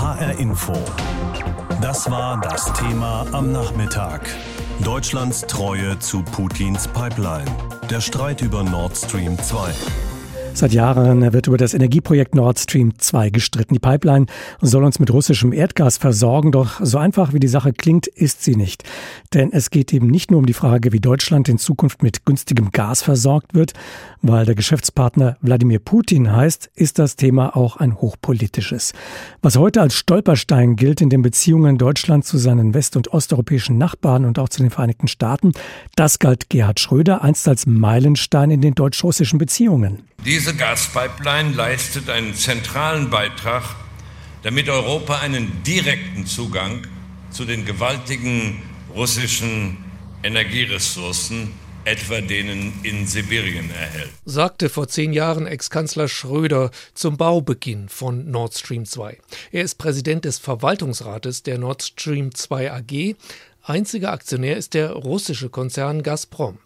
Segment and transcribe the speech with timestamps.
[0.00, 0.72] HR Info.
[1.82, 4.22] Das war das Thema am Nachmittag.
[4.82, 7.44] Deutschlands Treue zu Putins Pipeline.
[7.90, 9.74] Der Streit über Nord Stream 2.
[10.54, 13.74] Seit Jahren wird über das Energieprojekt Nord Stream 2 gestritten.
[13.74, 14.26] Die Pipeline
[14.60, 18.56] soll uns mit russischem Erdgas versorgen, doch so einfach wie die Sache klingt, ist sie
[18.56, 18.84] nicht.
[19.32, 22.72] Denn es geht eben nicht nur um die Frage, wie Deutschland in Zukunft mit günstigem
[22.72, 23.74] Gas versorgt wird.
[24.22, 28.92] Weil der Geschäftspartner Wladimir Putin heißt, ist das Thema auch ein hochpolitisches.
[29.40, 34.26] Was heute als Stolperstein gilt in den Beziehungen Deutschlands zu seinen west- und osteuropäischen Nachbarn
[34.26, 35.52] und auch zu den Vereinigten Staaten,
[35.96, 40.02] das galt Gerhard Schröder einst als Meilenstein in den deutsch-russischen Beziehungen.
[40.26, 43.62] Diese Gaspipeline leistet einen zentralen Beitrag,
[44.42, 46.82] damit Europa einen direkten Zugang
[47.30, 48.62] zu den gewaltigen
[48.94, 49.78] russischen
[50.22, 51.48] Energieressourcen,
[51.90, 54.12] etwa denen in Sibirien, erhält.
[54.24, 59.18] Sagte vor zehn Jahren Ex-Kanzler Schröder zum Baubeginn von Nord Stream 2.
[59.50, 63.16] Er ist Präsident des Verwaltungsrates der Nord Stream 2 AG.
[63.64, 66.58] Einziger Aktionär ist der russische Konzern Gazprom.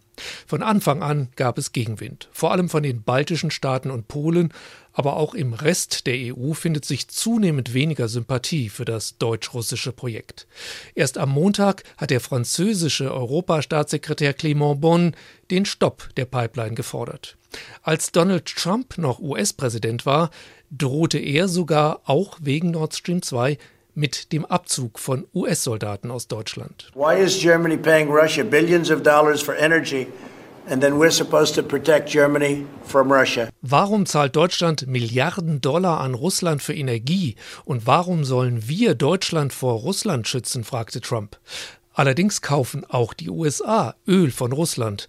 [0.45, 4.53] Von Anfang an gab es Gegenwind, vor allem von den baltischen Staaten und Polen,
[4.95, 10.47] aber auch im Rest der EU findet sich zunehmend weniger Sympathie für das deutsch-russische Projekt.
[10.95, 15.15] Erst am Montag hat der französische Europastaatssekretär Clément Bonn
[15.51, 17.37] den Stopp der Pipeline gefordert.
[17.83, 20.31] Als Donald Trump noch US-Präsident war,
[20.71, 23.57] drohte er sogar auch wegen Nord Stream 2
[23.93, 26.91] mit dem Abzug von US-Soldaten aus Deutschland.
[26.95, 30.07] Why is Germany paying Russia billions of dollars for energy?
[30.67, 33.49] And then we're supposed to protect Germany from Russia.
[33.61, 37.35] Warum zahlt Deutschland Milliarden Dollar an Russland für Energie?
[37.65, 40.63] Und warum sollen wir Deutschland vor Russland schützen?
[40.63, 41.37] fragte Trump.
[41.93, 45.07] Allerdings kaufen auch die USA Öl von Russland.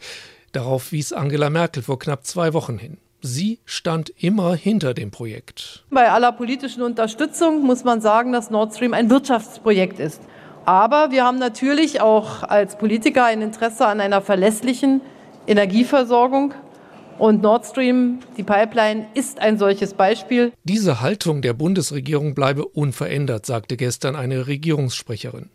[0.52, 2.98] Darauf wies Angela Merkel vor knapp zwei Wochen hin.
[3.22, 5.84] Sie stand immer hinter dem Projekt.
[5.90, 10.20] Bei aller politischen Unterstützung muss man sagen, dass Nord Stream ein Wirtschaftsprojekt ist.
[10.66, 15.00] Aber wir haben natürlich auch als Politiker ein Interesse an einer verlässlichen
[15.46, 16.55] Energieversorgung.
[17.18, 20.52] Und Nord Stream, die Pipeline, ist ein solches Beispiel.
[20.64, 25.48] Diese Haltung der Bundesregierung bleibe unverändert, sagte gestern eine Regierungssprecherin.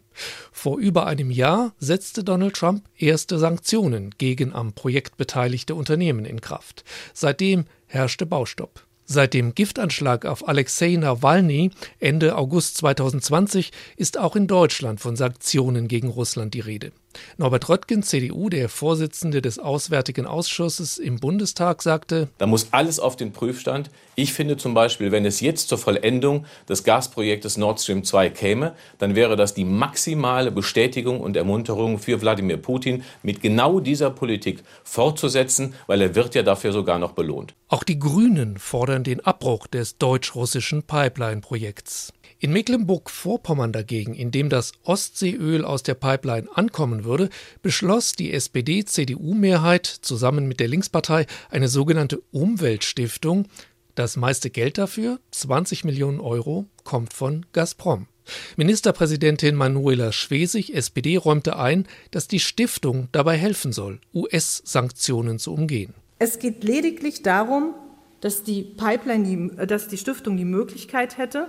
[0.52, 6.42] Vor über einem Jahr setzte Donald Trump erste Sanktionen gegen am Projekt beteiligte Unternehmen in
[6.42, 6.84] Kraft.
[7.14, 8.84] Seitdem herrschte Baustopp.
[9.06, 15.88] Seit dem Giftanschlag auf Alexei Nawalny Ende August 2020 ist auch in Deutschland von Sanktionen
[15.88, 16.92] gegen Russland die Rede.
[17.38, 23.16] Norbert Röttgen, CDU, der Vorsitzende des Auswärtigen Ausschusses im Bundestag, sagte, da muss alles auf
[23.16, 23.90] den Prüfstand.
[24.16, 28.76] Ich finde zum Beispiel, wenn es jetzt zur Vollendung des Gasprojektes Nord Stream 2 käme,
[28.98, 34.64] dann wäre das die maximale Bestätigung und Ermunterung für Wladimir Putin, mit genau dieser Politik
[34.84, 37.54] fortzusetzen, weil er wird ja dafür sogar noch belohnt.
[37.68, 42.12] Auch die Grünen fordern den Abbruch des deutsch-russischen Pipeline-Projekts.
[42.44, 47.30] In Mecklenburg-Vorpommern dagegen, in dem das Ostseeöl aus der Pipeline ankommen würde,
[47.62, 53.48] beschloss die SPD-CDU-Mehrheit zusammen mit der Linkspartei eine sogenannte Umweltstiftung.
[53.94, 58.08] Das meiste Geld dafür, 20 Millionen Euro, kommt von Gazprom.
[58.56, 65.94] Ministerpräsidentin Manuela Schwesig, SPD, räumte ein, dass die Stiftung dabei helfen soll, US-Sanktionen zu umgehen.
[66.18, 67.76] Es geht lediglich darum,
[68.20, 71.48] dass die Pipeline, dass die Stiftung die Möglichkeit hätte,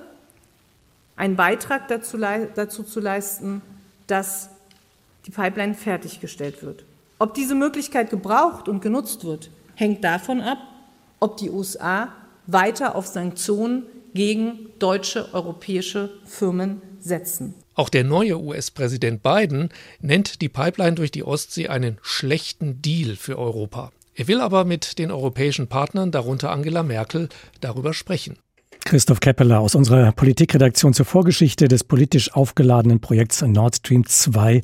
[1.17, 3.63] einen Beitrag dazu, dazu zu leisten,
[4.07, 4.51] dass
[5.27, 6.85] die Pipeline fertiggestellt wird.
[7.19, 10.59] Ob diese Möglichkeit gebraucht und genutzt wird, hängt davon ab,
[11.21, 12.09] ob die USA
[12.47, 13.85] weiter auf Sanktionen
[14.15, 17.55] gegen deutsche, europäische Firmen setzen.
[17.75, 23.39] Auch der neue US-Präsident Biden nennt die Pipeline durch die Ostsee einen schlechten Deal für
[23.39, 23.93] Europa.
[24.15, 27.31] Er will aber mit den europäischen Partnern, darunter Angela Merkel,
[27.61, 28.37] darüber sprechen.
[28.85, 34.61] Christoph Keppeler aus unserer Politikredaktion zur Vorgeschichte des politisch aufgeladenen Projekts Nord Stream 2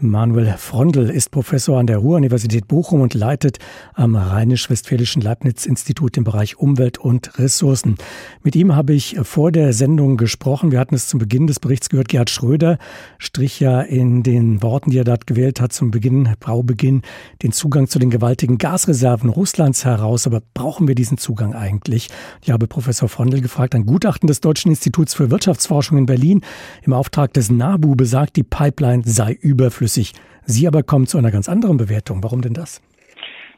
[0.00, 3.58] Manuel Frondl ist Professor an der Ruhr-Universität Bochum und leitet
[3.94, 7.94] am Rheinisch-Westfälischen Leibniz-Institut im Bereich Umwelt und Ressourcen.
[8.42, 10.72] Mit ihm habe ich vor der Sendung gesprochen.
[10.72, 12.08] Wir hatten es zum Beginn des Berichts gehört.
[12.08, 12.78] Gerhard Schröder
[13.18, 17.02] strich ja in den Worten, die er dort gewählt hat, zum Beginn, Baubeginn,
[17.44, 20.26] den Zugang zu den gewaltigen Gasreserven Russlands heraus.
[20.26, 22.08] Aber brauchen wir diesen Zugang eigentlich?
[22.42, 23.76] Ich habe Professor Frondl gefragt.
[23.76, 26.40] Ein Gutachten des Deutschen Instituts für Wirtschaftsforschung in Berlin
[26.82, 30.12] im Auftrag des NABU besagt, die Pipeline sei überflüssig überflüssig.
[30.46, 32.22] Sie aber kommen zu einer ganz anderen Bewertung.
[32.22, 32.82] Warum denn das?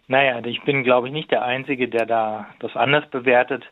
[0.09, 3.65] Naja, ich bin, glaube ich, nicht der Einzige, der da das anders bewertet.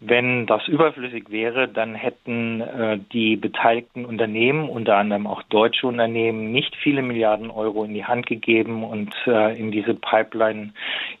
[0.00, 6.50] Wenn das überflüssig wäre, dann hätten äh, die beteiligten Unternehmen, unter anderem auch deutsche Unternehmen,
[6.50, 10.72] nicht viele Milliarden Euro in die Hand gegeben und äh, in diese Pipeline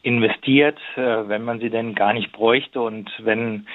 [0.02, 3.68] investiert, äh, wenn man sie denn gar nicht bräuchte und wenn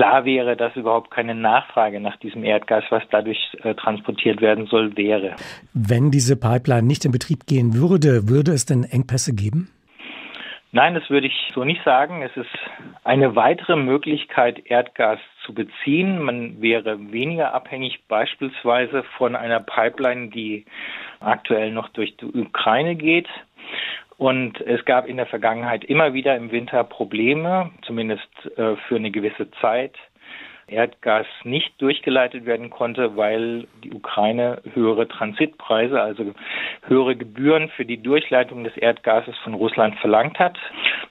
[0.00, 4.96] klar wäre, dass überhaupt keine Nachfrage nach diesem Erdgas, was dadurch äh, transportiert werden soll,
[4.96, 5.36] wäre.
[5.74, 9.68] Wenn diese Pipeline nicht in Betrieb gehen würde, würde es denn Engpässe geben?
[10.72, 12.22] Nein, das würde ich so nicht sagen.
[12.22, 12.48] Es ist
[13.04, 16.22] eine weitere Möglichkeit, Erdgas zu beziehen.
[16.22, 20.64] Man wäre weniger abhängig beispielsweise von einer Pipeline, die
[21.18, 23.28] aktuell noch durch die Ukraine geht.
[24.20, 28.28] Und es gab in der Vergangenheit immer wieder im Winter Probleme, zumindest
[28.58, 29.96] äh, für eine gewisse Zeit,
[30.66, 36.34] Erdgas nicht durchgeleitet werden konnte, weil die Ukraine höhere Transitpreise, also
[36.86, 40.58] höhere Gebühren für die Durchleitung des Erdgases von Russland verlangt hat.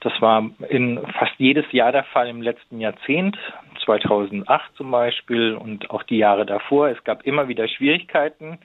[0.01, 3.39] Das war in fast jedes Jahr der Fall im letzten Jahrzehnt,
[3.85, 6.89] 2008 zum Beispiel und auch die Jahre davor.
[6.89, 8.59] Es gab immer wieder Schwierigkeiten.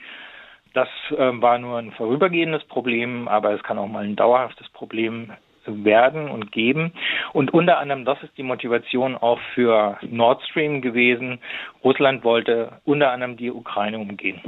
[0.74, 5.32] Das äh, war nur ein vorübergehendes Problem, aber es kann auch mal ein dauerhaftes Problem
[5.66, 6.92] werden und geben.
[7.32, 11.38] Und unter anderem, das ist die Motivation auch für Nord Stream gewesen.
[11.82, 14.40] Russland wollte unter anderem die Ukraine umgehen.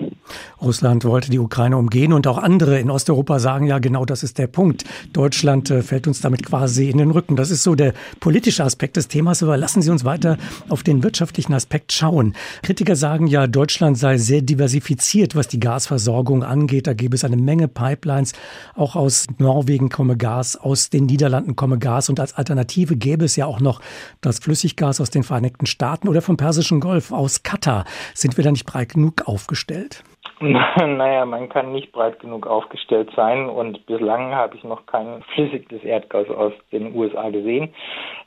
[0.61, 4.39] Russland wollte die Ukraine umgehen und auch andere in Osteuropa sagen ja genau, das ist
[4.39, 4.85] der Punkt.
[5.13, 7.37] Deutschland äh, fällt uns damit quasi in den Rücken.
[7.37, 11.03] Das ist so der politische Aspekt des Themas, aber lassen Sie uns weiter auf den
[11.03, 12.35] wirtschaftlichen Aspekt schauen.
[12.63, 16.87] Kritiker sagen ja, Deutschland sei sehr diversifiziert, was die Gasversorgung angeht.
[16.87, 18.33] Da gäbe es eine Menge Pipelines.
[18.75, 23.37] Auch aus Norwegen komme Gas, aus den Niederlanden komme Gas und als Alternative gäbe es
[23.37, 23.81] ja auch noch
[24.21, 27.85] das Flüssiggas aus den Vereinigten Staaten oder vom Persischen Golf aus Katar.
[28.15, 30.05] Sind wir da nicht breit genug aufgestellt?
[30.77, 35.83] Naja, man kann nicht breit genug aufgestellt sein und bislang habe ich noch kein flüssiges
[35.83, 37.73] Erdgas aus den USA gesehen.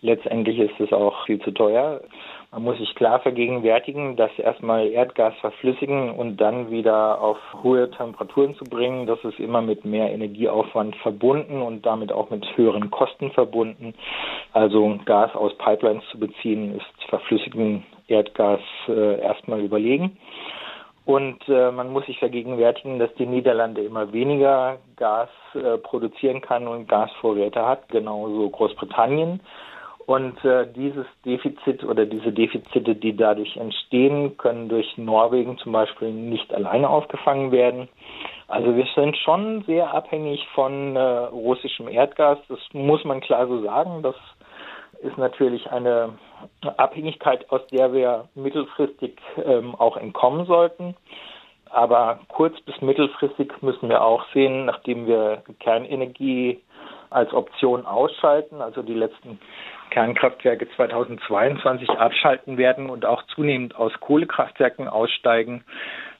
[0.01, 2.01] Letztendlich ist es auch viel zu teuer.
[2.51, 8.55] Man muss sich klar vergegenwärtigen, dass erstmal Erdgas verflüssigen und dann wieder auf hohe Temperaturen
[8.55, 13.29] zu bringen, das ist immer mit mehr Energieaufwand verbunden und damit auch mit höheren Kosten
[13.31, 13.93] verbunden.
[14.51, 20.17] Also Gas aus Pipelines zu beziehen, ist verflüssigen Erdgas äh, erstmal überlegen.
[21.05, 26.67] Und äh, man muss sich vergegenwärtigen, dass die Niederlande immer weniger Gas äh, produzieren kann
[26.67, 29.39] und Gasvorräte hat, genauso Großbritannien.
[30.09, 36.11] Und äh, dieses Defizit oder diese Defizite, die dadurch entstehen, können durch Norwegen zum Beispiel
[36.11, 37.87] nicht alleine aufgefangen werden.
[38.47, 42.39] Also wir sind schon sehr abhängig von äh, russischem Erdgas.
[42.47, 44.01] Das muss man klar so sagen.
[44.01, 44.15] Das
[45.03, 46.17] ist natürlich eine
[46.77, 49.15] Abhängigkeit, aus der wir mittelfristig
[49.45, 50.95] ähm, auch entkommen sollten.
[51.69, 56.63] Aber kurz- bis mittelfristig müssen wir auch sehen, nachdem wir Kernenergie
[57.11, 59.39] als Option ausschalten, also die letzten
[59.89, 65.63] Kernkraftwerke 2022 abschalten werden und auch zunehmend aus Kohlekraftwerken aussteigen,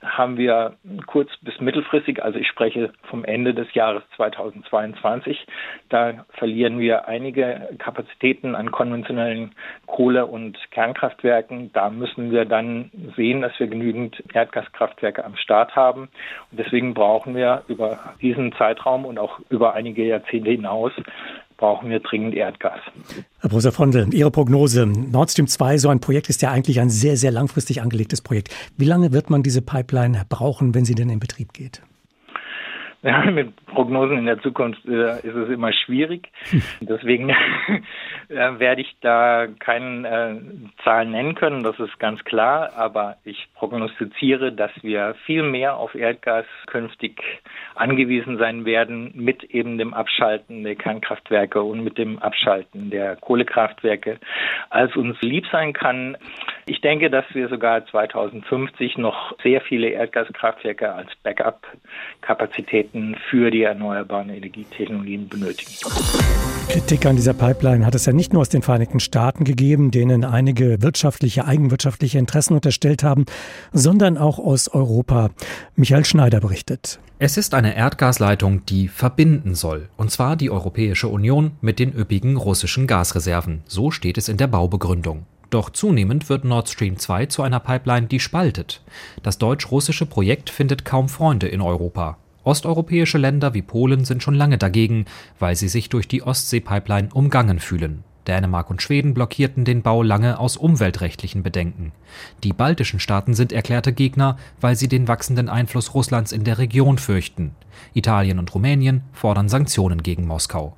[0.01, 0.75] haben wir
[1.07, 5.45] kurz- bis mittelfristig, also ich spreche vom Ende des Jahres 2022,
[5.89, 9.51] da verlieren wir einige Kapazitäten an konventionellen
[9.87, 11.71] Kohle- und Kernkraftwerken.
[11.73, 16.09] Da müssen wir dann sehen, dass wir genügend Erdgaskraftwerke am Start haben.
[16.51, 20.93] Und deswegen brauchen wir über diesen Zeitraum und auch über einige Jahrzehnte hinaus
[21.59, 22.79] brauchen wir dringend Erdgas.
[23.39, 24.87] Herr Professor Frondel, Ihre Prognose.
[24.87, 28.49] Nord Stream 2, so ein Projekt ist ja eigentlich ein sehr, sehr langfristig angelegtes Projekt.
[28.77, 31.81] Wie lange wird man diese Pipeline brauchen, wenn sie denn in Betrieb geht?
[33.09, 36.29] Ja, mit Prognosen in der Zukunft äh, ist es immer schwierig.
[36.81, 37.29] Deswegen
[38.29, 42.73] äh, werde ich da keine äh, Zahlen nennen können, das ist ganz klar.
[42.75, 47.21] Aber ich prognostiziere, dass wir viel mehr auf Erdgas künftig
[47.75, 54.19] angewiesen sein werden mit eben dem Abschalten der Kernkraftwerke und mit dem Abschalten der Kohlekraftwerke,
[54.69, 56.17] als uns lieb sein kann.
[56.65, 62.88] Ich denke, dass wir sogar 2050 noch sehr viele Erdgaskraftwerke als Backup-Kapazitäten
[63.29, 65.71] für die erneuerbaren Energietechnologien benötigen.
[66.69, 70.23] Kritik an dieser Pipeline hat es ja nicht nur aus den Vereinigten Staaten gegeben, denen
[70.23, 73.25] einige wirtschaftliche, eigenwirtschaftliche Interessen unterstellt haben,
[73.71, 75.31] sondern auch aus Europa.
[75.75, 76.99] Michael Schneider berichtet.
[77.17, 82.37] Es ist eine Erdgasleitung, die verbinden soll, und zwar die Europäische Union mit den üppigen
[82.37, 83.61] russischen Gasreserven.
[83.65, 85.25] So steht es in der Baubegründung.
[85.49, 88.81] Doch zunehmend wird Nord Stream 2 zu einer Pipeline, die spaltet.
[89.23, 92.17] Das deutsch-russische Projekt findet kaum Freunde in Europa.
[92.49, 95.05] Osteuropäische Länder wie Polen sind schon lange dagegen,
[95.37, 98.03] weil sie sich durch die Ostsee-Pipeline umgangen fühlen.
[98.25, 101.91] Dänemark und Schweden blockierten den Bau lange aus umweltrechtlichen Bedenken.
[102.43, 106.97] Die baltischen Staaten sind erklärte Gegner, weil sie den wachsenden Einfluss Russlands in der Region
[106.97, 107.51] fürchten.
[107.93, 110.75] Italien und Rumänien fordern Sanktionen gegen Moskau.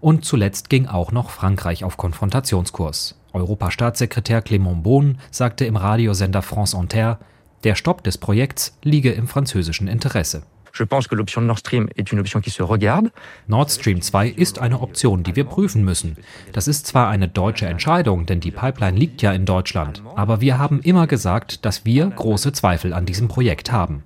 [0.00, 3.20] Und zuletzt ging auch noch Frankreich auf Konfrontationskurs.
[3.34, 7.18] Europastaatssekretär Clément Beaune sagte im Radiosender France Inter,
[7.62, 10.44] der Stopp des Projekts liege im französischen Interesse.
[11.46, 13.10] Nord Stream est une option qui se regarde.
[13.46, 16.16] Nord Stream 2 ist eine Option, die wir prüfen müssen.
[16.52, 20.58] Das ist zwar eine deutsche Entscheidung, denn die Pipeline liegt ja in Deutschland, aber wir
[20.58, 24.02] haben immer gesagt, dass wir große Zweifel an diesem Projekt haben.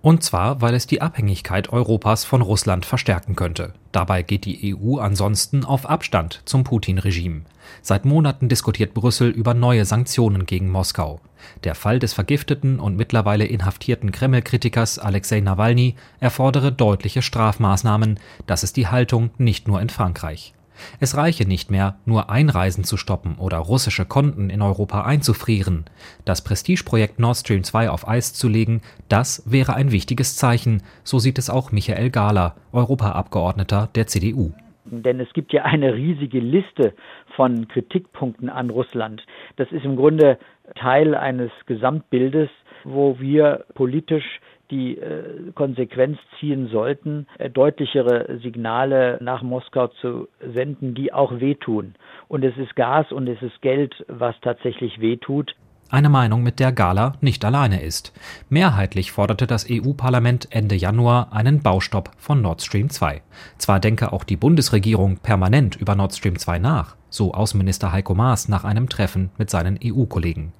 [0.00, 3.74] Und zwar, weil es die Abhängigkeit Europas von Russland verstärken könnte.
[3.90, 7.42] Dabei geht die EU ansonsten auf Abstand zum Putin-Regime.
[7.82, 11.20] Seit Monaten diskutiert Brüssel über neue Sanktionen gegen Moskau.
[11.64, 18.18] Der Fall des vergifteten und mittlerweile inhaftierten Kreml-Kritikers Alexei Nawalny erfordere deutliche Strafmaßnahmen.
[18.46, 20.54] Das ist die Haltung nicht nur in Frankreich.
[21.00, 25.84] Es reiche nicht mehr, nur Einreisen zu stoppen oder russische Konten in Europa einzufrieren.
[26.24, 31.18] Das Prestigeprojekt Nord Stream 2 auf Eis zu legen, das wäre ein wichtiges Zeichen, so
[31.18, 34.52] sieht es auch Michael Gahler, Europaabgeordneter der CDU.
[34.90, 36.94] Denn es gibt ja eine riesige Liste
[37.36, 39.24] von Kritikpunkten an Russland.
[39.56, 40.38] Das ist im Grunde
[40.74, 42.50] Teil eines Gesamtbildes,
[42.84, 44.40] wo wir politisch
[44.70, 51.94] die äh, Konsequenz ziehen sollten, äh, deutlichere Signale nach Moskau zu senden, die auch wehtun.
[52.28, 55.54] Und es ist Gas und es ist Geld, was tatsächlich wehtut.
[55.90, 58.12] Eine Meinung, mit der Gala nicht alleine ist.
[58.50, 63.22] Mehrheitlich forderte das EU-Parlament Ende Januar einen Baustopp von Nord Stream 2.
[63.56, 68.48] Zwar denke auch die Bundesregierung permanent über Nord Stream 2 nach, so Außenminister Heiko Maas
[68.48, 70.52] nach einem Treffen mit seinen EU-Kollegen.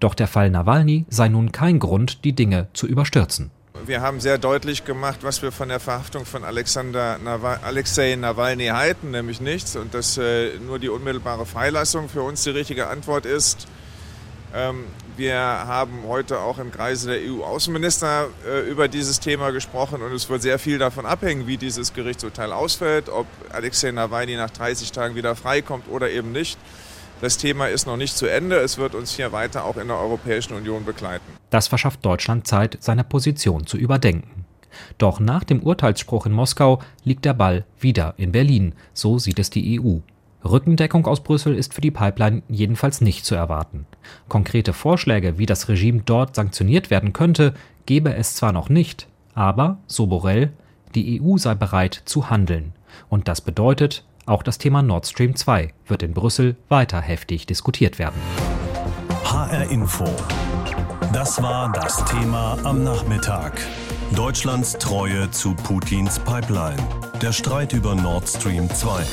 [0.00, 3.50] Doch der Fall Nawalny sei nun kein Grund, die Dinge zu überstürzen.
[3.84, 8.68] Wir haben sehr deutlich gemacht, was wir von der Verhaftung von Alexander Nawal Alexei Nawalny
[8.68, 9.76] halten, nämlich nichts.
[9.76, 13.68] Und dass äh, nur die unmittelbare Freilassung für uns die richtige Antwort ist.
[14.54, 14.84] Ähm,
[15.16, 20.28] wir haben heute auch im Kreise der EU-Außenminister äh, über dieses Thema gesprochen und es
[20.28, 25.14] wird sehr viel davon abhängen, wie dieses Gerichtsurteil ausfällt, ob Alexei Nawalny nach 30 Tagen
[25.14, 26.58] wieder freikommt oder eben nicht.
[27.20, 28.56] Das Thema ist noch nicht zu Ende.
[28.56, 31.36] Es wird uns hier weiter auch in der Europäischen Union begleiten.
[31.50, 34.46] Das verschafft Deutschland Zeit, seine Position zu überdenken.
[34.98, 38.74] Doch nach dem Urteilsspruch in Moskau liegt der Ball wieder in Berlin.
[38.94, 39.98] So sieht es die EU.
[40.44, 43.86] Rückendeckung aus Brüssel ist für die Pipeline jedenfalls nicht zu erwarten.
[44.28, 47.54] Konkrete Vorschläge, wie das Regime dort sanktioniert werden könnte,
[47.86, 50.52] gebe es zwar noch nicht, aber, so Borrell,
[50.94, 52.72] die EU sei bereit zu handeln.
[53.08, 57.98] Und das bedeutet, auch das Thema Nord Stream 2 wird in Brüssel weiter heftig diskutiert
[57.98, 58.20] werden.
[59.24, 60.04] HR Info.
[61.12, 63.60] Das war das Thema am Nachmittag.
[64.14, 66.76] Deutschlands Treue zu Putins Pipeline.
[67.20, 69.04] Der Streit über Nord Stream 2.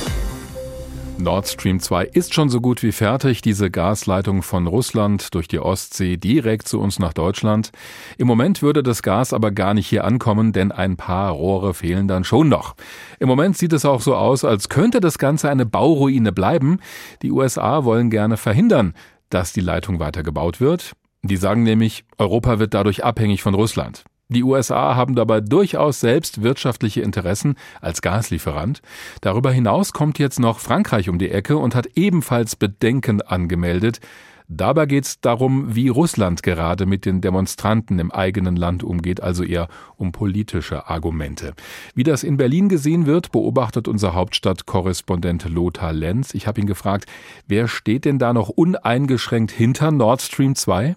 [1.18, 5.58] Nord Stream 2 ist schon so gut wie fertig, diese Gasleitung von Russland durch die
[5.58, 7.70] Ostsee direkt zu uns nach Deutschland.
[8.18, 12.06] Im Moment würde das Gas aber gar nicht hier ankommen, denn ein paar Rohre fehlen
[12.06, 12.76] dann schon noch.
[13.18, 16.78] Im Moment sieht es auch so aus, als könnte das Ganze eine Bauruine bleiben.
[17.22, 18.94] Die USA wollen gerne verhindern,
[19.28, 20.92] dass die Leitung weiter gebaut wird.
[21.22, 24.04] Die sagen nämlich, Europa wird dadurch abhängig von Russland.
[24.30, 28.82] Die USA haben dabei durchaus selbst wirtschaftliche Interessen als Gaslieferant.
[29.22, 34.00] Darüber hinaus kommt jetzt noch Frankreich um die Ecke und hat ebenfalls Bedenken angemeldet.
[34.46, 39.44] Dabei geht es darum, wie Russland gerade mit den Demonstranten im eigenen Land umgeht, also
[39.44, 41.54] eher um politische Argumente.
[41.94, 46.34] Wie das in Berlin gesehen wird, beobachtet unser Hauptstadtkorrespondent Lothar Lenz.
[46.34, 47.06] Ich habe ihn gefragt,
[47.46, 50.96] wer steht denn da noch uneingeschränkt hinter Nord Stream 2?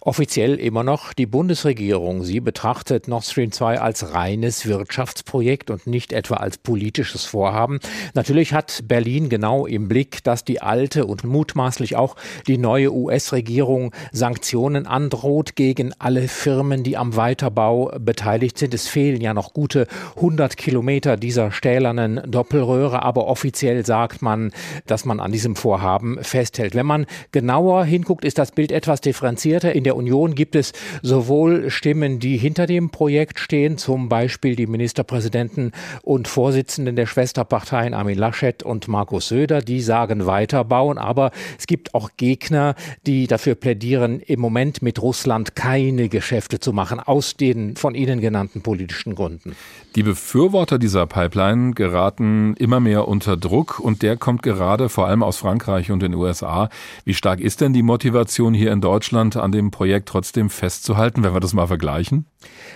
[0.00, 2.22] Offiziell immer noch die Bundesregierung.
[2.24, 7.80] Sie betrachtet Nord Stream 2 als reines Wirtschaftsprojekt und nicht etwa als politisches Vorhaben.
[8.14, 13.94] Natürlich hat Berlin genau im Blick, dass die alte und mutmaßlich auch die neue US-Regierung
[14.12, 18.74] Sanktionen androht gegen alle Firmen, die am Weiterbau beteiligt sind.
[18.74, 19.86] Es fehlen ja noch gute
[20.16, 24.52] 100 Kilometer dieser stählernen Doppelröhre, aber offiziell sagt man,
[24.86, 26.74] dass man an diesem Vorhaben festhält.
[26.74, 29.74] Wenn man genauer hinguckt, ist das Bild etwas differenziert weiter.
[29.74, 34.66] In der Union gibt es sowohl Stimmen, die hinter dem Projekt stehen, zum Beispiel die
[34.66, 40.98] Ministerpräsidenten und Vorsitzenden der Schwesterparteien Armin Laschet und Markus Söder, die sagen weiterbauen.
[40.98, 42.74] Aber es gibt auch Gegner,
[43.06, 48.20] die dafür plädieren, im Moment mit Russland keine Geschäfte zu machen, aus den von Ihnen
[48.20, 49.56] genannten politischen Gründen.
[49.94, 55.22] Die Befürworter dieser Pipeline geraten immer mehr unter Druck und der kommt gerade vor allem
[55.22, 56.70] aus Frankreich und den USA.
[57.04, 61.34] Wie stark ist denn die Motivation hier in Deutschland an dem Projekt trotzdem festzuhalten, wenn
[61.34, 62.26] wir das mal vergleichen?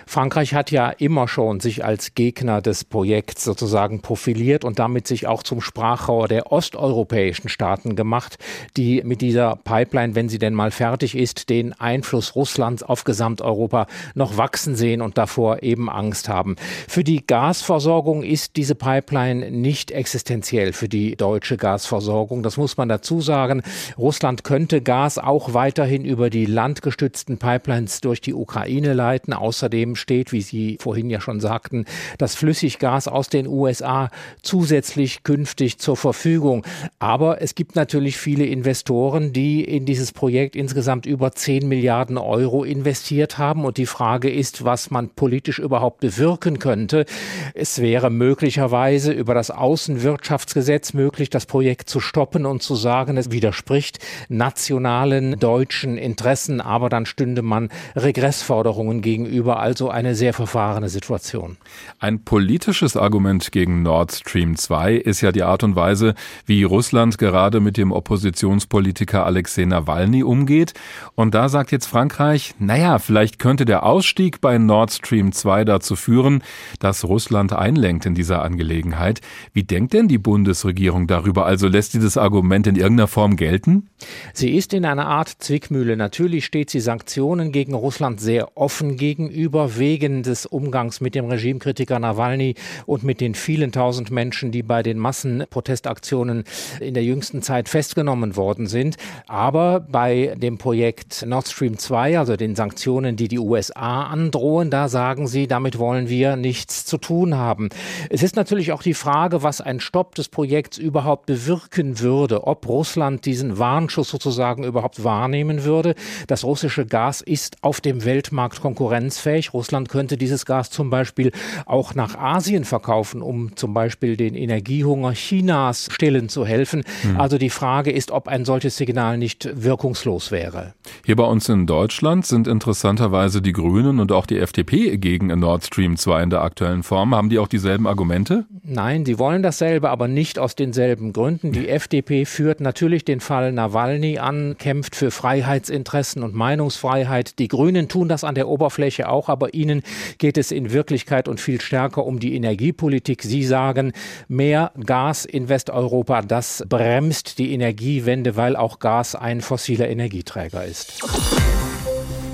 [0.06, 5.26] Frankreich hat ja immer schon sich als Gegner des Projekts sozusagen profiliert und damit sich
[5.26, 8.38] auch zum Sprachrohr der osteuropäischen Staaten gemacht,
[8.76, 13.86] die mit dieser Pipeline, wenn sie denn mal fertig ist, den Einfluss Russlands auf Gesamteuropa
[14.14, 16.56] noch wachsen sehen und davor eben Angst haben.
[16.86, 22.42] Für die Gasversorgung ist diese Pipeline nicht existenziell für die deutsche Gasversorgung.
[22.42, 23.62] Das muss man dazu sagen.
[23.98, 29.32] Russland könnte Gas auch weiterhin über die Land landgestützten Pipelines durch die Ukraine leiten.
[29.32, 31.84] Außerdem steht, wie Sie vorhin ja schon sagten,
[32.18, 34.10] das Flüssiggas aus den USA
[34.42, 36.66] zusätzlich künftig zur Verfügung.
[36.98, 42.64] Aber es gibt natürlich viele Investoren, die in dieses Projekt insgesamt über 10 Milliarden Euro
[42.64, 43.64] investiert haben.
[43.64, 47.06] Und die Frage ist, was man politisch überhaupt bewirken könnte.
[47.54, 53.30] Es wäre möglicherweise über das Außenwirtschaftsgesetz möglich, das Projekt zu stoppen und zu sagen, es
[53.30, 61.56] widerspricht nationalen deutschen Interessen, aber dann stünde man Regressforderungen gegenüber, also eine sehr verfahrene Situation.
[61.98, 67.18] Ein politisches Argument gegen Nord Stream 2 ist ja die Art und Weise, wie Russland
[67.18, 70.74] gerade mit dem Oppositionspolitiker Alexei Nawalny umgeht.
[71.14, 75.96] Und da sagt jetzt Frankreich, naja, vielleicht könnte der Ausstieg bei Nord Stream 2 dazu
[75.96, 76.42] führen,
[76.80, 79.20] dass Russland einlenkt in dieser Angelegenheit.
[79.52, 81.46] Wie denkt denn die Bundesregierung darüber?
[81.46, 83.88] Also lässt sie das Argument in irgendeiner Form gelten?
[84.32, 85.96] Sie ist in einer Art Zwickmühle.
[85.96, 91.98] Natürlich steht sie Sanktionen gegen Russland sehr offen gegenüber, wegen des Umgangs mit dem Regimekritiker
[91.98, 92.54] Nawalny
[92.86, 96.44] und mit den vielen tausend Menschen, die bei den Massenprotestaktionen
[96.80, 98.96] in der jüngsten Zeit festgenommen worden sind.
[99.26, 104.88] Aber bei dem Projekt Nord Stream 2, also den Sanktionen, die die USA androhen, da
[104.88, 107.68] sagen sie, damit wollen wir nichts zu tun haben.
[108.10, 112.68] Es ist natürlich auch die Frage, was ein Stopp des Projekts überhaupt bewirken würde, ob
[112.68, 115.94] Russland diesen Warnschuss sozusagen überhaupt wahrnehmen würde.
[116.26, 119.52] Das russische Gas ist auf dem Weltmarkt konkurrenzfähig.
[119.52, 121.32] Russland könnte dieses Gas zum Beispiel
[121.66, 126.84] auch nach Asien verkaufen, um zum Beispiel den Energiehunger Chinas stillen zu helfen.
[127.04, 127.20] Mhm.
[127.20, 130.74] Also die Frage ist, ob ein solches Signal nicht wirkungslos wäre.
[131.04, 135.64] Hier bei uns in Deutschland sind interessanterweise die Grünen und auch die FDP gegen Nord
[135.64, 137.14] Stream 2 in der aktuellen Form.
[137.14, 138.46] Haben die auch dieselben Argumente?
[138.62, 141.52] Nein, die wollen dasselbe, aber nicht aus denselben Gründen.
[141.52, 147.38] Die FDP führt natürlich den Fall Nawalny an, kämpft für Freiheitsinteressen und Meinungsfreiheit.
[147.38, 149.82] Die Grünen tun das an der Oberfläche auch, aber ihnen
[150.18, 153.22] geht es in Wirklichkeit und viel stärker um die Energiepolitik.
[153.22, 153.92] Sie sagen,
[154.28, 161.02] mehr Gas in Westeuropa, das bremst die Energiewende, weil auch Gas ein fossiler Energieträger ist.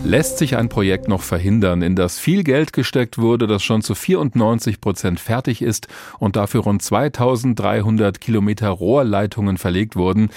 [0.04, 3.94] Lässt sich ein Projekt noch verhindern, in das viel Geld gesteckt wurde, das schon zu
[3.94, 5.86] 94 Prozent fertig ist
[6.18, 10.30] und dafür rund 2300 Kilometer Rohrleitungen verlegt wurden?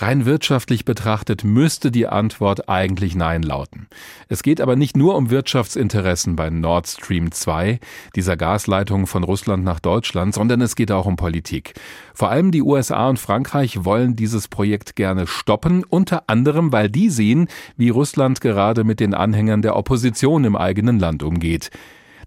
[0.00, 3.86] Rein wirtschaftlich betrachtet müsste die Antwort eigentlich Nein lauten.
[4.28, 7.78] Es geht aber nicht nur um Wirtschaftsinteressen bei Nord Stream 2,
[8.16, 11.74] dieser Gasleitung von Russland nach Deutschland, sondern es geht auch um Politik.
[12.14, 17.10] Vor allem die USA und Frankreich wollen dieses Projekt gerne stoppen, unter anderem, weil die
[17.10, 21.70] sehen, wie Russland gerade mit den Anhängern der Opposition im eigenen Land umgeht.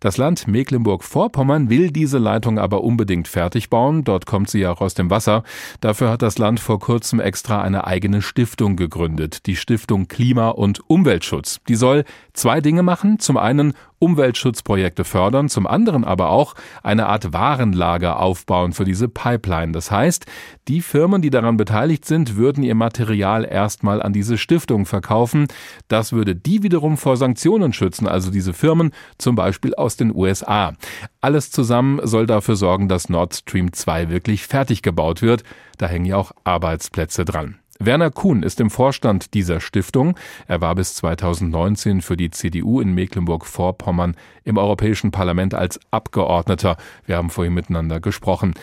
[0.03, 4.03] Das Land Mecklenburg-Vorpommern will diese Leitung aber unbedingt fertig bauen.
[4.03, 5.43] Dort kommt sie ja auch aus dem Wasser.
[5.79, 9.45] Dafür hat das Land vor kurzem extra eine eigene Stiftung gegründet.
[9.45, 11.61] Die Stiftung Klima- und Umweltschutz.
[11.69, 13.19] Die soll zwei Dinge machen.
[13.19, 19.71] Zum einen Umweltschutzprojekte fördern, zum anderen aber auch eine Art Warenlager aufbauen für diese Pipeline.
[19.71, 20.25] Das heißt,
[20.67, 25.47] die Firmen, die daran beteiligt sind, würden ihr Material erstmal an diese Stiftung verkaufen.
[25.87, 30.73] Das würde die wiederum vor Sanktionen schützen, also diese Firmen zum Beispiel aus den USA.
[31.21, 35.43] Alles zusammen soll dafür sorgen, dass Nord Stream 2 wirklich fertig gebaut wird.
[35.77, 37.62] Da hängen ja auch Arbeitsplätze dran.
[37.79, 40.15] Werner Kuhn ist im Vorstand dieser Stiftung.
[40.47, 46.77] Er war bis 2019 für die CDU in Mecklenburg-Vorpommern im Europäischen Parlament als Abgeordneter.
[47.05, 48.53] Wir haben vorhin miteinander gesprochen.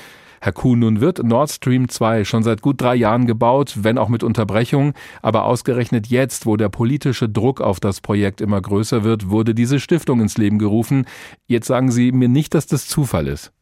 [0.43, 4.09] Herr Kuhn, nun wird Nord Stream 2 schon seit gut drei Jahren gebaut, wenn auch
[4.09, 4.95] mit Unterbrechung.
[5.21, 9.81] Aber ausgerechnet jetzt, wo der politische Druck auf das Projekt immer größer wird, wurde diese
[9.81, 11.05] Stiftung ins Leben gerufen.
[11.47, 13.53] Jetzt sagen Sie mir nicht, dass das Zufall ist.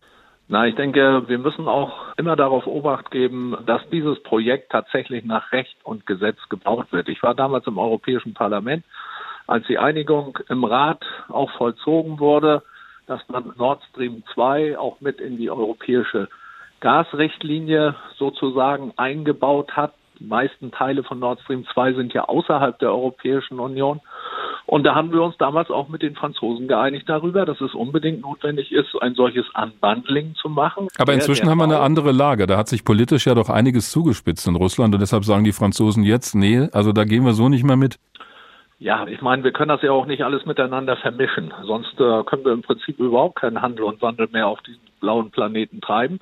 [0.50, 5.52] Na, ich denke, wir müssen auch immer darauf Obacht geben, dass dieses Projekt tatsächlich nach
[5.52, 7.11] Recht und Gesetz gebaut wird.
[7.11, 8.82] Ich war damals im Europäischen Parlament,
[9.46, 12.62] als die Einigung im Rat auch vollzogen wurde,
[13.06, 16.28] dass man Nord Stream 2 auch mit in die europäische
[16.80, 19.92] Gasrichtlinie sozusagen eingebaut hat.
[20.18, 24.00] Die meisten Teile von Nord Stream 2 sind ja außerhalb der Europäischen Union.
[24.70, 28.20] Und da haben wir uns damals auch mit den Franzosen geeinigt darüber, dass es unbedingt
[28.20, 30.88] notwendig ist, ein solches Unbundling zu machen.
[30.98, 32.46] Aber inzwischen der, der haben wir eine andere Lage.
[32.46, 36.02] Da hat sich politisch ja doch einiges zugespitzt in Russland und deshalb sagen die Franzosen
[36.02, 37.98] jetzt, nee, also da gehen wir so nicht mehr mit.
[38.78, 41.54] Ja, ich meine, wir können das ja auch nicht alles miteinander vermischen.
[41.62, 45.31] Sonst äh, können wir im Prinzip überhaupt keinen Handel und Wandel mehr auf diesem blauen
[45.31, 46.18] Planeten treiben.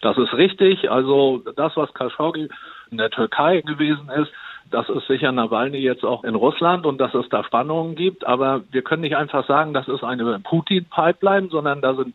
[0.00, 0.90] Das ist richtig.
[0.90, 2.48] Also das, was Khashoggi
[2.90, 4.32] in der Türkei gewesen ist,
[4.70, 8.26] das ist sicher Nawalny jetzt auch in Russland und dass es da Spannungen gibt.
[8.26, 12.14] Aber wir können nicht einfach sagen, das ist eine Putin-Pipeline, sondern da sind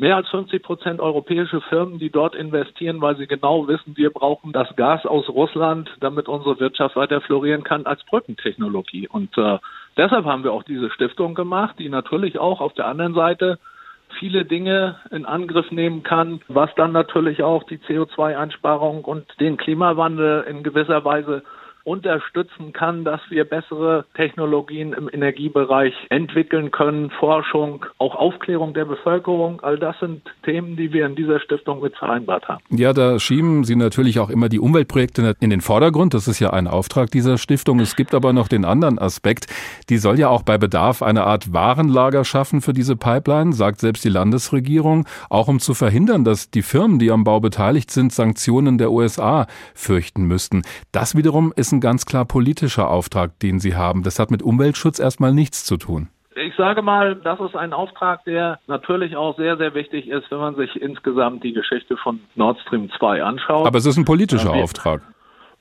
[0.00, 4.52] mehr als 50 Prozent europäische Firmen, die dort investieren, weil sie genau wissen, wir brauchen
[4.52, 9.08] das Gas aus Russland, damit unsere Wirtschaft weiter florieren kann als Brückentechnologie.
[9.08, 9.58] Und äh,
[9.98, 13.58] deshalb haben wir auch diese Stiftung gemacht, die natürlich auch auf der anderen Seite
[14.18, 20.44] viele Dinge in Angriff nehmen kann, was dann natürlich auch die CO2-Einsparung und den Klimawandel
[20.48, 21.42] in gewisser Weise
[21.84, 29.60] unterstützen kann, dass wir bessere Technologien im Energiebereich entwickeln können, Forschung, auch Aufklärung der Bevölkerung.
[29.62, 32.62] All das sind Themen, die wir in dieser Stiftung mit vereinbart haben.
[32.70, 36.14] Ja, da schieben Sie natürlich auch immer die Umweltprojekte in den Vordergrund.
[36.14, 37.80] Das ist ja ein Auftrag dieser Stiftung.
[37.80, 39.46] Es gibt aber noch den anderen Aspekt.
[39.88, 44.04] Die soll ja auch bei Bedarf eine Art Warenlager schaffen für diese Pipeline, sagt selbst
[44.04, 48.78] die Landesregierung, auch um zu verhindern, dass die Firmen, die am Bau beteiligt sind, Sanktionen
[48.78, 50.62] der USA fürchten müssten.
[50.92, 54.02] Das wiederum ist ein ganz klar politischer Auftrag, den Sie haben.
[54.02, 56.08] Das hat mit Umweltschutz erstmal nichts zu tun.
[56.36, 60.38] Ich sage mal, das ist ein Auftrag, der natürlich auch sehr, sehr wichtig ist, wenn
[60.38, 63.66] man sich insgesamt die Geschichte von Nord Stream 2 anschaut.
[63.66, 65.02] Aber es ist ein politischer ja, Auftrag.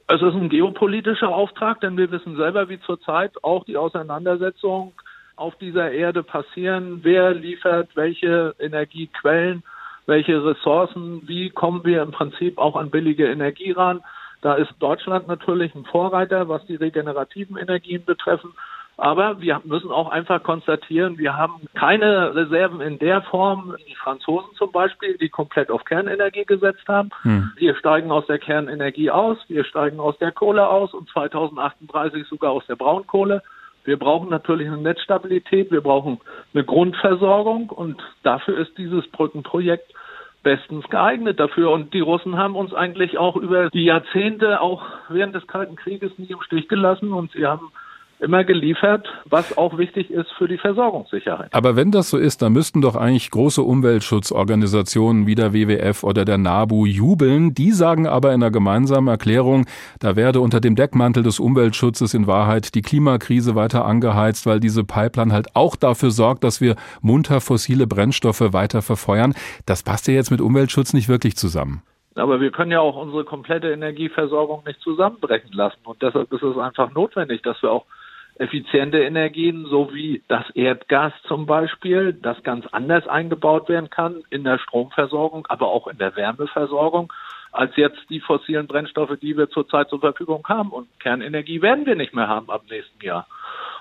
[0.08, 4.93] Es ist ein geopolitischer Auftrag, denn wir wissen selber, wie zurzeit auch die Auseinandersetzungen
[5.36, 7.00] auf dieser Erde passieren.
[7.04, 9.63] Wer liefert welche Energiequellen,
[10.06, 14.02] welche Ressourcen, wie kommen wir im Prinzip auch an billige Energie ran.
[14.41, 18.54] Da ist Deutschland natürlich ein Vorreiter, was die regenerativen Energien betreffen.
[18.99, 24.49] Aber wir müssen auch einfach konstatieren, wir haben keine Reserven in der Form, die Franzosen
[24.58, 27.10] zum Beispiel, die komplett auf Kernenergie gesetzt haben.
[27.21, 27.52] Hm.
[27.56, 32.52] Wir steigen aus der Kernenergie aus, wir steigen aus der Kohle aus und 2038 sogar
[32.52, 33.41] aus der Braunkohle.
[33.86, 36.19] Wir brauchen natürlich eine Netzstabilität, wir brauchen
[36.54, 39.93] eine Grundversorgung und dafür ist dieses Brückenprojekt
[40.43, 41.71] bestens geeignet dafür.
[41.71, 46.17] Und die Russen haben uns eigentlich auch über die Jahrzehnte, auch während des Kalten Krieges,
[46.17, 47.71] nie im Stich gelassen und sie haben
[48.19, 51.53] immer geliefert, was auch wichtig ist für die Versorgungssicherheit.
[51.53, 56.25] Aber wenn das so ist, dann müssten doch eigentlich große Umweltschutzorganisationen wie der WWF oder
[56.25, 57.53] der NABU jubeln.
[57.53, 59.65] Die sagen aber in einer gemeinsamen Erklärung,
[59.99, 64.84] da werde unter dem Deckmantel des Umweltschutzes in Wahrheit die Klimakrise weiter angeheizt, weil diese
[64.84, 69.34] Pipeline halt auch dafür sorgt, dass wir munter fossile Brennstoffe weiter verfeuern.
[69.65, 71.84] Das passt ja jetzt mit Umweltschutz nicht wirklich zusammen.
[72.15, 75.79] Aber wir können ja auch unsere komplette Energieversorgung nicht zusammenbrechen lassen.
[75.84, 77.86] Und deshalb ist es einfach notwendig, dass wir auch
[78.39, 84.43] effiziente Energien, so wie das Erdgas zum Beispiel, das ganz anders eingebaut werden kann in
[84.43, 87.12] der Stromversorgung, aber auch in der Wärmeversorgung,
[87.52, 90.69] als jetzt die fossilen Brennstoffe, die wir zurzeit zur Verfügung haben.
[90.69, 93.28] Und Kernenergie werden wir nicht mehr haben ab nächsten Jahr.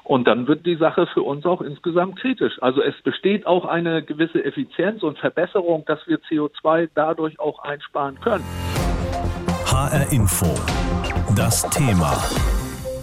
[0.05, 2.61] Und dann wird die Sache für uns auch insgesamt kritisch.
[2.61, 8.18] Also es besteht auch eine gewisse Effizienz und Verbesserung, dass wir CO2 dadurch auch einsparen
[8.21, 8.44] können.
[9.66, 10.47] HR Info.
[11.37, 12.67] Das Thema.